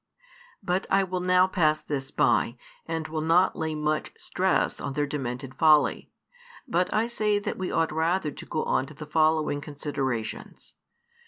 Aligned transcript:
But 0.63 0.87
I 0.89 1.03
will 1.03 1.19
now 1.19 1.45
pass 1.45 1.79
this 1.79 2.09
by, 2.09 2.57
and 2.87 3.07
will 3.07 3.21
not 3.21 3.55
lay 3.55 3.75
much 3.75 4.11
stress 4.17 4.81
on 4.81 4.93
their 4.93 5.05
demented 5.05 5.53
folly. 5.53 6.09
But 6.67 6.91
I 6.91 7.05
say 7.05 7.37
that 7.37 7.59
we 7.59 7.71
ought 7.71 7.91
rather 7.91 8.31
to 8.31 8.45
go 8.47 8.63
on 8.63 8.87
to 8.87 8.95
the 8.95 9.05
following 9.05 9.61
considerations. 9.61 10.73